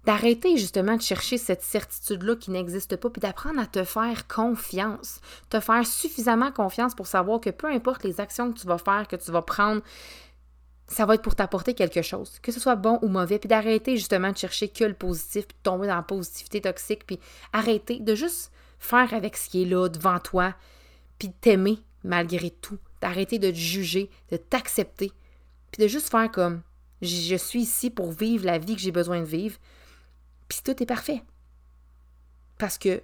d'arrêter 0.06 0.58
justement 0.58 0.96
de 0.96 1.02
chercher 1.02 1.38
cette 1.38 1.64
certitude-là 1.64 2.36
qui 2.36 2.52
n'existe 2.52 2.96
pas, 2.96 3.10
puis 3.10 3.20
d'apprendre 3.20 3.60
à 3.60 3.66
te 3.66 3.84
faire 3.84 4.28
confiance, 4.28 5.20
te 5.50 5.60
faire 5.60 5.86
suffisamment 5.86 6.52
confiance 6.52 6.94
pour 6.94 7.08
savoir 7.08 7.42
que 7.42 7.50
peu 7.50 7.68
importe 7.68 8.04
les 8.04 8.22
actions 8.22 8.52
que 8.52 8.60
tu 8.60 8.68
vas 8.68 8.78
faire, 8.78 9.08
que 9.08 9.16
tu 9.16 9.32
vas 9.32 9.42
prendre, 9.42 9.82
ça 10.88 11.06
va 11.06 11.16
être 11.16 11.24
pour 11.24 11.36
t'apporter 11.36 11.74
quelque 11.74 12.04
chose, 12.04 12.40
que 12.44 12.52
ce 12.52 12.60
soit 12.60 12.76
bon 12.76 13.00
ou 13.02 13.08
mauvais, 13.08 13.40
puis 13.40 13.48
d'arrêter 13.48 13.98
justement 13.98 14.32
de 14.32 14.38
chercher 14.38 14.68
que 14.68 14.84
le 14.84 14.94
positif, 14.94 15.48
puis 15.48 15.58
de 15.58 15.64
tomber 15.64 15.88
dans 15.88 15.96
la 15.96 16.04
positivité 16.04 16.62
toxique, 16.62 17.06
puis 17.08 17.20
arrêter 17.54 18.00
de 18.00 18.14
juste 18.14 18.52
faire 18.78 19.14
avec 19.14 19.36
ce 19.36 19.50
qui 19.50 19.64
est 19.64 19.66
là 19.66 19.90
devant 19.90 20.20
toi, 20.20 20.54
puis 21.18 21.32
t'aimer 21.32 21.80
malgré 22.04 22.52
tout, 22.52 22.78
d'arrêter 23.02 23.40
de 23.40 23.50
te 23.50 23.56
juger, 23.56 24.12
de 24.30 24.38
t'accepter, 24.38 25.12
puis 25.72 25.82
de 25.82 25.88
juste 25.88 26.10
faire 26.10 26.32
comme 26.32 26.62
je 27.02 27.36
suis 27.36 27.62
ici 27.62 27.90
pour 27.90 28.12
vivre 28.12 28.46
la 28.46 28.58
vie 28.58 28.76
que 28.76 28.82
j'ai 28.82 28.92
besoin 28.92 29.20
de 29.20 29.26
vivre, 29.26 29.58
puis 30.48 30.60
tout 30.64 30.82
est 30.82 30.86
parfait. 30.86 31.24
Parce 32.58 32.78
que 32.78 33.02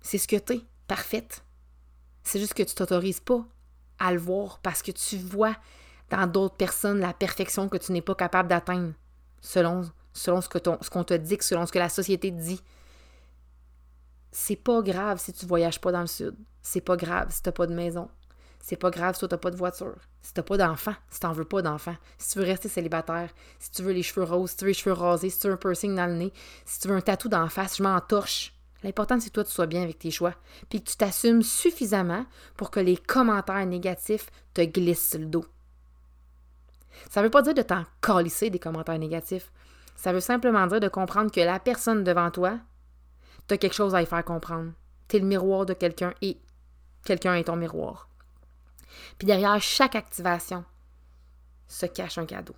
c'est 0.00 0.18
ce 0.18 0.28
que 0.28 0.36
t'es, 0.36 0.60
parfaite. 0.86 1.44
C'est 2.22 2.40
juste 2.40 2.54
que 2.54 2.62
tu 2.62 2.74
t'autorises 2.74 3.20
pas 3.20 3.44
à 3.98 4.12
le 4.12 4.18
voir 4.18 4.58
parce 4.60 4.82
que 4.82 4.90
tu 4.92 5.16
vois 5.16 5.56
dans 6.10 6.26
d'autres 6.26 6.56
personnes 6.56 7.00
la 7.00 7.12
perfection 7.12 7.68
que 7.68 7.76
tu 7.76 7.92
n'es 7.92 8.02
pas 8.02 8.14
capable 8.14 8.48
d'atteindre 8.48 8.92
selon, 9.40 9.90
ce, 10.14 10.48
que 10.48 10.58
qu'on 10.88 11.04
te 11.04 11.14
dit, 11.14 11.38
selon 11.40 11.66
ce 11.66 11.72
que 11.72 11.78
la 11.78 11.88
société 11.88 12.30
te 12.30 12.40
dit. 12.40 12.62
C'est 14.30 14.56
pas 14.56 14.82
grave 14.82 15.18
si 15.18 15.32
tu 15.32 15.46
voyages 15.46 15.80
pas 15.80 15.92
dans 15.92 16.00
le 16.00 16.06
sud. 16.06 16.36
C'est 16.62 16.80
pas 16.80 16.96
grave 16.96 17.28
si 17.30 17.42
t'as 17.42 17.52
pas 17.52 17.66
de 17.66 17.74
maison. 17.74 18.08
C'est 18.60 18.76
pas 18.76 18.90
grave 18.90 19.16
si 19.16 19.26
t'as 19.26 19.36
pas 19.36 19.50
de 19.50 19.56
voiture. 19.56 19.96
Si 20.20 20.34
t'as 20.34 20.42
pas 20.42 20.56
d'enfant, 20.56 20.94
si 21.08 21.20
t'en 21.20 21.32
veux 21.32 21.44
pas 21.44 21.62
d'enfant. 21.62 21.94
Si 22.18 22.32
tu 22.32 22.38
veux 22.38 22.44
rester 22.44 22.68
célibataire, 22.68 23.30
si 23.58 23.70
tu 23.70 23.82
veux 23.82 23.92
les 23.92 24.02
cheveux 24.02 24.24
roses, 24.24 24.50
si 24.50 24.56
tu 24.56 24.64
veux 24.64 24.70
les 24.70 24.74
cheveux 24.74 24.92
rasés, 24.94 25.30
si 25.30 25.40
tu 25.40 25.46
veux 25.46 25.54
un 25.54 25.56
piercing 25.56 25.94
dans 25.94 26.06
le 26.06 26.14
nez, 26.14 26.32
si 26.64 26.80
tu 26.80 26.88
veux 26.88 26.96
un 26.96 27.00
tatou 27.00 27.28
d'en 27.28 27.48
face, 27.48 27.78
je 27.78 27.82
m'en 27.82 27.98
torche. 28.00 28.52
L'important, 28.82 29.18
c'est 29.18 29.30
que 29.30 29.34
toi, 29.34 29.44
tu 29.44 29.50
sois 29.50 29.66
bien 29.66 29.82
avec 29.82 29.98
tes 29.98 30.10
choix. 30.10 30.34
Puis 30.68 30.82
que 30.82 30.90
tu 30.90 30.96
t'assumes 30.96 31.42
suffisamment 31.42 32.26
pour 32.56 32.70
que 32.70 32.80
les 32.80 32.96
commentaires 32.96 33.66
négatifs 33.66 34.30
te 34.54 34.62
glissent 34.62 35.10
sur 35.10 35.18
le 35.18 35.26
dos. 35.26 35.46
Ça 37.10 37.20
ne 37.20 37.26
veut 37.26 37.30
pas 37.30 37.42
dire 37.42 37.54
de 37.54 37.62
t'en 37.62 37.84
calisser 38.00 38.50
des 38.50 38.58
commentaires 38.58 38.98
négatifs. 38.98 39.50
Ça 39.96 40.12
veut 40.12 40.20
simplement 40.20 40.66
dire 40.66 40.80
de 40.80 40.88
comprendre 40.88 41.32
que 41.32 41.40
la 41.40 41.58
personne 41.58 42.04
devant 42.04 42.30
toi, 42.30 42.58
tu 43.48 43.54
as 43.54 43.58
quelque 43.58 43.74
chose 43.74 43.94
à 43.94 44.02
y 44.02 44.06
faire 44.06 44.24
comprendre. 44.24 44.72
Tu 45.08 45.16
es 45.16 45.20
le 45.20 45.26
miroir 45.26 45.66
de 45.66 45.74
quelqu'un 45.74 46.14
et 46.22 46.38
quelqu'un 47.04 47.34
est 47.34 47.44
ton 47.44 47.56
miroir. 47.56 48.08
Puis 49.18 49.26
derrière 49.26 49.60
chaque 49.60 49.94
activation 49.94 50.64
se 51.66 51.86
cache 51.86 52.18
un 52.18 52.26
cadeau. 52.26 52.56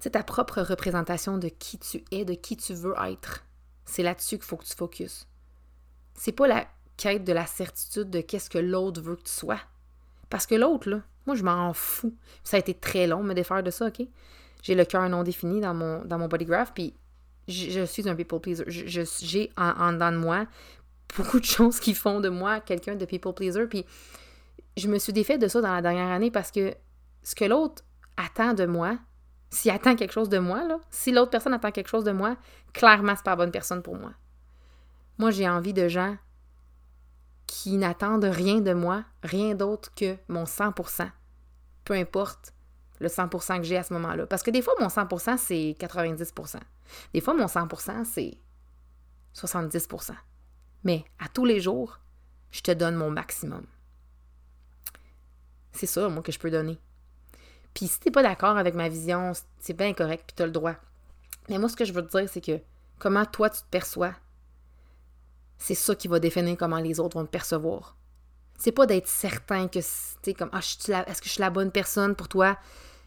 C'est 0.00 0.10
ta 0.10 0.22
propre 0.22 0.62
représentation 0.62 1.38
de 1.38 1.48
qui 1.48 1.78
tu 1.78 2.04
es, 2.10 2.24
de 2.24 2.34
qui 2.34 2.56
tu 2.56 2.74
veux 2.74 2.94
être. 3.06 3.44
C'est 3.84 4.02
là-dessus 4.02 4.36
qu'il 4.36 4.46
faut 4.46 4.56
que 4.56 4.64
tu 4.64 4.74
focuses. 4.74 5.26
C'est 6.14 6.32
pas 6.32 6.48
la 6.48 6.66
quête 6.96 7.24
de 7.24 7.32
la 7.32 7.46
certitude 7.46 8.10
de 8.10 8.20
qu'est-ce 8.20 8.50
que 8.50 8.58
l'autre 8.58 9.00
veut 9.00 9.16
que 9.16 9.22
tu 9.22 9.32
sois. 9.32 9.60
Parce 10.28 10.46
que 10.46 10.54
l'autre, 10.54 10.90
là, 10.90 11.02
moi, 11.26 11.36
je 11.36 11.44
m'en 11.44 11.72
fous. 11.72 12.16
Ça 12.42 12.56
a 12.56 12.60
été 12.60 12.74
très 12.74 13.06
long 13.06 13.22
me 13.22 13.34
défaire 13.34 13.62
de 13.62 13.70
ça, 13.70 13.86
OK? 13.86 14.02
J'ai 14.62 14.74
le 14.74 14.84
cœur 14.84 15.08
non 15.08 15.22
défini 15.22 15.60
dans 15.60 15.74
mon, 15.74 16.04
dans 16.04 16.18
mon 16.18 16.28
bodygraph, 16.28 16.72
puis 16.74 16.94
je, 17.48 17.84
suis 17.84 18.08
un 18.08 18.14
people 18.14 18.40
pleaser. 18.40 18.64
J'ai 18.68 19.52
en, 19.56 19.70
en 19.70 19.92
dedans 19.92 20.12
de 20.12 20.16
moi 20.16 20.46
beaucoup 21.16 21.40
de 21.40 21.44
choses 21.58 21.80
qui 21.80 21.94
font 21.94 22.20
de 22.20 22.28
moi 22.28 22.60
quelqu'un 22.60 22.94
de 22.94 23.04
people 23.04 23.34
pleaser, 23.34 23.66
puis 23.66 23.84
je 24.76 24.88
me 24.88 24.98
suis 24.98 25.12
défait 25.12 25.38
de 25.38 25.48
ça 25.48 25.60
dans 25.60 25.72
la 25.72 25.82
dernière 25.82 26.08
année 26.08 26.30
parce 26.30 26.50
que 26.50 26.74
ce 27.22 27.34
que 27.34 27.44
l'autre 27.44 27.84
attend 28.16 28.54
de 28.54 28.66
moi, 28.66 28.98
s'il 29.50 29.70
attend 29.70 29.96
quelque 29.96 30.12
chose 30.12 30.28
de 30.28 30.38
moi, 30.38 30.80
si 30.90 31.12
l'autre 31.12 31.30
personne 31.30 31.52
attend 31.52 31.70
quelque 31.70 31.88
chose 31.88 32.04
de 32.04 32.12
moi, 32.12 32.36
clairement, 32.72 33.14
c'est 33.16 33.24
pas 33.24 33.32
la 33.32 33.36
bonne 33.36 33.50
personne 33.50 33.82
pour 33.82 33.96
moi. 33.96 34.12
Moi, 35.18 35.30
j'ai 35.30 35.48
envie 35.48 35.74
de 35.74 35.88
gens 35.88 36.16
qui 37.46 37.76
n'attendent 37.76 38.24
rien 38.24 38.60
de 38.60 38.72
moi, 38.72 39.04
rien 39.22 39.54
d'autre 39.54 39.92
que 39.94 40.16
mon 40.28 40.44
100%. 40.44 41.10
Peu 41.84 41.94
importe 41.94 42.54
le 42.98 43.08
100% 43.08 43.58
que 43.58 43.64
j'ai 43.64 43.76
à 43.76 43.82
ce 43.82 43.92
moment-là. 43.92 44.26
Parce 44.26 44.42
que 44.42 44.50
des 44.50 44.62
fois, 44.62 44.74
mon 44.80 44.86
100%, 44.86 45.36
c'est 45.36 45.76
90%. 45.78 46.60
Des 47.12 47.20
fois, 47.20 47.34
mon 47.34 47.46
100%, 47.46 48.04
c'est 48.04 48.38
70%. 49.34 50.12
Mais 50.84 51.04
à 51.18 51.28
tous 51.28 51.44
les 51.44 51.60
jours, 51.60 51.98
je 52.50 52.62
te 52.62 52.70
donne 52.70 52.94
mon 52.94 53.10
maximum. 53.10 53.66
C'est 55.72 55.86
ça, 55.86 56.08
moi, 56.08 56.22
que 56.22 56.32
je 56.32 56.38
peux 56.38 56.50
donner. 56.50 56.78
Puis 57.74 57.88
si 57.88 58.00
t'es 58.00 58.10
pas 58.10 58.22
d'accord 58.22 58.56
avec 58.56 58.74
ma 58.74 58.88
vision, 58.88 59.32
c'est 59.58 59.76
bien 59.76 59.94
correct, 59.94 60.24
puis 60.26 60.34
t'as 60.36 60.46
le 60.46 60.52
droit. 60.52 60.74
Mais 61.48 61.58
moi, 61.58 61.68
ce 61.68 61.76
que 61.76 61.84
je 61.84 61.92
veux 61.92 62.06
te 62.06 62.16
dire, 62.16 62.28
c'est 62.28 62.40
que 62.40 62.60
comment 62.98 63.24
toi 63.24 63.50
tu 63.50 63.60
te 63.60 63.68
perçois, 63.70 64.14
c'est 65.58 65.74
ça 65.74 65.94
qui 65.94 66.08
va 66.08 66.18
définir 66.18 66.56
comment 66.56 66.78
les 66.78 67.00
autres 67.00 67.18
vont 67.18 67.24
te 67.24 67.30
percevoir. 67.30 67.96
C'est 68.58 68.72
pas 68.72 68.86
d'être 68.86 69.08
certain 69.08 69.68
que 69.68 69.78
tu 70.22 70.34
comme 70.34 70.50
ah, 70.52 70.58
est-ce 70.58 71.20
que 71.20 71.26
je 71.26 71.32
suis 71.32 71.40
la 71.40 71.50
bonne 71.50 71.70
personne 71.70 72.14
pour 72.14 72.28
toi? 72.28 72.58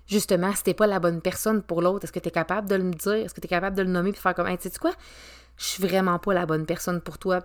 Justement, 0.07 0.53
si 0.53 0.63
t'es 0.63 0.73
pas 0.73 0.87
la 0.87 0.99
bonne 0.99 1.21
personne 1.21 1.63
pour 1.63 1.81
l'autre, 1.81 2.03
est-ce 2.03 2.11
que 2.11 2.19
tu 2.19 2.29
es 2.29 2.31
capable 2.31 2.69
de 2.69 2.75
le 2.75 2.91
dire? 2.91 3.13
Est-ce 3.13 3.33
que 3.33 3.41
tu 3.41 3.47
es 3.47 3.49
capable 3.49 3.75
de 3.75 3.81
le 3.81 3.89
nommer 3.89 4.11
puis 4.11 4.21
faire 4.21 4.35
comme 4.35 4.47
tu 4.57 4.69
sais 4.69 4.79
quoi? 4.79 4.93
Je 5.57 5.65
suis 5.65 5.83
vraiment 5.83 6.19
pas 6.19 6.33
la 6.33 6.45
bonne 6.45 6.65
personne 6.65 7.01
pour 7.01 7.17
toi, 7.17 7.41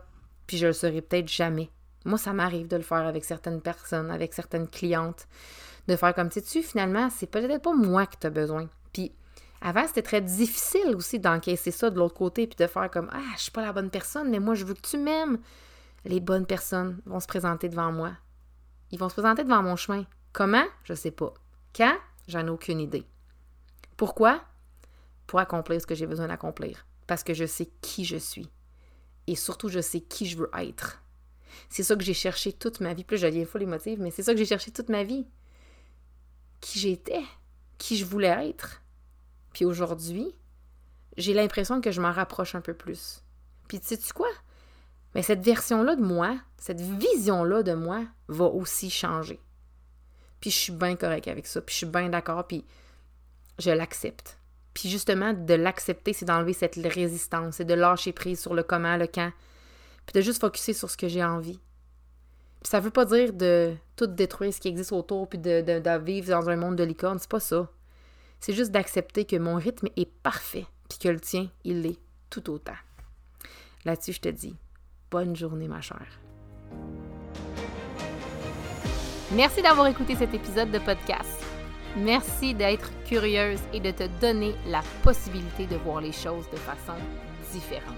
puis 0.47 0.59
je 0.59 0.67
le 0.67 0.73
serai 0.73 1.00
peut-être 1.00 1.29
jamais. 1.29 1.71
Moi, 2.04 2.19
ça 2.19 2.33
m'arrive 2.33 2.69
de 2.69 2.76
le 2.76 2.83
faire 2.83 3.07
avec 3.07 3.25
certaines 3.25 3.61
personnes, 3.61 4.11
avec 4.11 4.33
certaines 4.33 4.69
clientes, 4.69 5.28
de 5.87 5.97
faire 5.97 6.14
comme, 6.14 6.30
tu 6.30 6.40
sais, 6.40 6.62
finalement, 6.62 7.11
c'est 7.11 7.26
peut-être 7.26 7.62
pas 7.62 7.75
moi 7.75 8.07
que 8.07 8.16
tu 8.19 8.26
as 8.26 8.30
besoin. 8.30 8.69
Puis 8.92 9.12
avant, 9.61 9.87
c'était 9.87 10.02
très 10.02 10.21
difficile 10.21 10.97
aussi 10.97 11.19
d'encaisser 11.19 11.71
ça 11.71 11.90
de 11.90 11.99
l'autre 11.99 12.14
côté, 12.14 12.47
puis 12.47 12.57
de 12.57 12.66
faire 12.66 12.90
comme, 12.90 13.11
ah, 13.12 13.35
je 13.37 13.42
suis 13.42 13.50
pas 13.50 13.62
la 13.62 13.73
bonne 13.73 13.90
personne, 13.90 14.30
mais 14.30 14.40
moi, 14.40 14.54
je 14.54 14.64
veux 14.64 14.75
que 14.75 14.80
tu 14.87 14.97
m'aimes. 14.97 15.38
Les 16.04 16.21
bonnes 16.21 16.47
personnes 16.47 17.00
vont 17.04 17.21
se 17.21 17.26
présenter 17.26 17.69
devant 17.69 17.92
moi. 17.92 18.12
Ils 18.90 18.99
vont 18.99 19.09
se 19.09 19.14
présenter 19.14 19.45
devant 19.45 19.62
mon 19.62 19.76
chemin. 19.76 20.04
Comment? 20.33 20.64
Je 20.85 20.95
sais 20.95 21.11
pas. 21.11 21.35
Quand? 21.75 21.97
J'en 22.26 22.47
ai 22.47 22.50
aucune 22.50 22.80
idée. 22.80 23.07
Pourquoi? 23.97 24.42
Pour 25.26 25.40
accomplir 25.40 25.80
ce 25.80 25.87
que 25.87 25.95
j'ai 25.95 26.07
besoin 26.07 26.28
d'accomplir. 26.28 26.87
Parce 27.07 27.23
que 27.23 27.35
je 27.35 27.45
sais 27.45 27.71
qui 27.83 28.04
je 28.04 28.16
suis. 28.16 28.49
Et 29.26 29.37
surtout, 29.37 29.69
je 29.69 29.80
sais 29.80 30.00
qui 30.00 30.26
je 30.26 30.38
veux 30.38 30.50
être. 30.57 31.00
C'est 31.69 31.83
ça 31.83 31.97
que 31.97 32.02
j'ai 32.02 32.14
cherché 32.14 32.52
toute 32.52 32.80
ma 32.80 32.95
vie. 32.95 33.04
Plus 33.04 33.19
je 33.19 33.26
deviens 33.26 33.47
fou 33.47 33.59
les 33.59 33.66
motifs, 33.66 33.99
mais 33.99 34.11
c'est 34.11 34.23
ça 34.23 34.33
que 34.33 34.38
j'ai 34.38 34.47
cherché 34.47 34.71
toute 34.71 34.88
ma 34.88 35.04
vie. 35.04 35.26
Qui 36.61 36.78
j'étais, 36.78 37.23
qui 37.78 37.97
je 37.97 38.04
voulais 38.04 38.49
être. 38.49 38.83
Puis 39.52 39.64
aujourd'hui, 39.64 40.35
j'ai 41.16 41.35
l'impression 41.35 41.80
que 41.80 41.90
je 41.90 42.00
m'en 42.00 42.12
rapproche 42.12 42.54
un 42.54 42.61
peu 42.61 42.75
plus. 42.75 43.23
Puis 43.69 43.80
tu 43.80 43.88
sais-tu 43.88 44.12
quoi? 44.12 44.30
Mais 45.14 45.23
cette 45.23 45.45
version-là 45.45 45.97
de 45.97 46.02
moi, 46.02 46.38
cette 46.57 46.80
vision-là 46.80 47.62
de 47.62 47.73
moi 47.73 48.04
va 48.28 48.45
aussi 48.45 48.90
changer. 48.90 49.40
Puis 50.40 50.50
je 50.50 50.57
suis 50.57 50.73
bien 50.73 50.97
correct 50.97 51.28
avec 51.28 51.47
ça, 51.47 51.61
puis 51.61 51.73
je 51.73 51.78
suis 51.78 51.87
bien 51.87 52.09
d'accord, 52.09 52.47
puis 52.47 52.64
je 53.59 53.71
l'accepte. 53.71 54.38
Puis 54.73 54.88
justement, 54.88 55.33
de 55.33 55.54
l'accepter, 55.54 56.12
c'est 56.12 56.25
d'enlever 56.25 56.52
cette 56.52 56.76
résistance, 56.76 57.57
c'est 57.57 57.64
de 57.64 57.75
lâcher 57.75 58.12
prise 58.12 58.40
sur 58.40 58.54
le 58.54 58.62
comment, 58.62 58.97
le 58.97 59.07
quand, 59.07 59.33
de 60.14 60.21
juste 60.21 60.40
focuser 60.40 60.73
sur 60.73 60.90
ce 60.90 60.97
que 60.97 61.09
j'ai 61.09 61.25
envie. 61.25 61.61
Puis 62.62 62.71
ça 62.71 62.81
veut 62.81 62.90
pas 62.90 63.05
dire 63.05 63.33
de 63.33 63.75
tout 63.97 64.07
détruire 64.07 64.52
ce 64.52 64.61
qui 64.61 64.69
existe 64.69 64.93
autour, 64.93 65.29
puis 65.29 65.38
de, 65.38 65.62
de, 65.62 65.99
vivre 65.99 66.31
dans 66.31 66.50
un 66.50 66.57
monde 66.57 66.76
de 66.76 66.85
licorne, 66.85 67.19
c'est 67.19 67.31
pas 67.31 67.40
ça. 67.40 67.69
C'est 68.38 68.52
juste 68.52 68.71
d'accepter 68.71 69.25
que 69.25 69.37
mon 69.37 69.57
rythme 69.57 69.88
est 69.97 70.11
parfait, 70.23 70.67
puis 70.88 70.99
que 70.99 71.09
le 71.09 71.21
tien, 71.21 71.49
il 71.64 71.83
l'est 71.83 71.99
tout 72.29 72.50
autant. 72.50 72.76
Là-dessus, 73.85 74.12
je 74.12 74.21
te 74.21 74.29
dis, 74.29 74.57
bonne 75.11 75.35
journée, 75.35 75.69
ma 75.69 75.81
chère. 75.81 76.21
Merci 79.33 79.62
d'avoir 79.62 79.87
écouté 79.87 80.17
cet 80.17 80.35
épisode 80.35 80.71
de 80.71 80.79
podcast. 80.79 81.45
Merci 81.97 82.55
d'être 82.55 82.90
curieuse 83.05 83.61
et 83.73 83.81
de 83.81 83.90
te 83.90 84.05
donner 84.21 84.55
la 84.67 84.83
possibilité 85.02 85.67
de 85.67 85.76
voir 85.76 86.00
les 86.00 86.12
choses 86.12 86.49
de 86.50 86.57
façon 86.57 86.99
différente. 87.52 87.97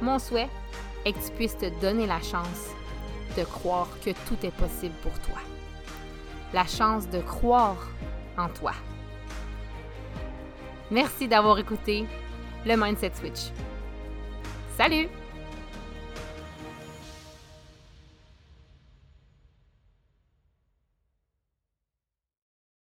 Mon 0.00 0.18
souhait 0.18 0.48
est 1.04 1.12
que 1.12 1.18
tu 1.18 1.30
puisses 1.32 1.56
te 1.56 1.68
donner 1.80 2.06
la 2.06 2.20
chance 2.20 2.70
de 3.36 3.44
croire 3.44 3.88
que 4.04 4.10
tout 4.10 4.36
est 4.44 4.54
possible 4.54 4.94
pour 5.02 5.12
toi. 5.20 5.40
La 6.52 6.66
chance 6.66 7.08
de 7.08 7.20
croire 7.20 7.88
en 8.36 8.48
toi. 8.48 8.72
Merci 10.90 11.28
d'avoir 11.28 11.58
écouté 11.58 12.06
le 12.64 12.76
Mindset 12.76 13.12
Switch. 13.14 13.50
Salut 14.76 15.08